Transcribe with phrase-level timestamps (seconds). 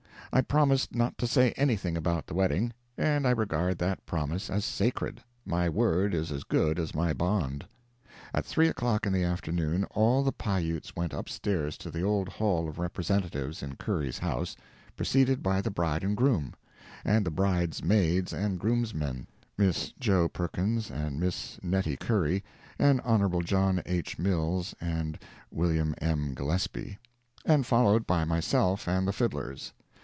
[0.33, 4.63] I promised not to say anything about the wedding, and I regard that promise as
[4.63, 7.65] sacred—my word is as good as my bond.
[8.33, 12.03] At three o'clock in the afternoon, all the Pi Utes went up stairs to the
[12.03, 14.55] old Hall of Representatives in Curry's house,
[14.95, 16.53] preceded by the bride and groom,
[17.03, 19.27] and the brides maids and groomsmen
[19.57, 20.29] (Miss Jo.
[20.29, 22.41] Perkins and Miss Nettie Curry,
[22.79, 23.41] and Hon.
[23.43, 24.17] John H.
[24.17, 25.19] Mills and
[25.51, 25.93] Wm.
[25.97, 26.35] M.
[26.35, 26.99] Gillespie)
[27.43, 29.73] and followed by myself and the fiddlers.